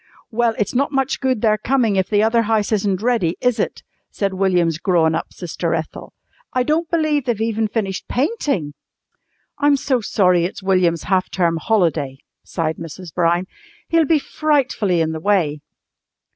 "Well, 0.31 0.55
it's 0.57 0.73
not 0.73 0.91
much 0.91 1.19
good 1.19 1.41
their 1.41 1.59
coming 1.59 1.95
if 1.95 2.09
the 2.09 2.23
other 2.23 2.41
house 2.41 2.71
isn't 2.71 3.03
ready, 3.03 3.37
is 3.39 3.59
it?" 3.59 3.83
said 4.09 4.33
William's 4.33 4.79
grown 4.79 5.13
up 5.13 5.31
sister 5.31 5.75
Ethel. 5.75 6.11
"I 6.53 6.63
don't 6.63 6.89
believe 6.89 7.25
they've 7.25 7.39
even 7.39 7.67
finished 7.67 8.07
painting!" 8.07 8.73
"I'm 9.59 9.75
so 9.77 10.01
sorry 10.01 10.43
it's 10.43 10.63
William's 10.63 11.03
half 11.03 11.29
term 11.29 11.57
holiday," 11.57 12.17
sighed 12.43 12.77
Mrs. 12.77 13.13
Brown. 13.13 13.45
"He'll 13.89 14.05
be 14.05 14.17
frightfully 14.17 15.01
in 15.01 15.11
the 15.11 15.19
way." 15.19 15.61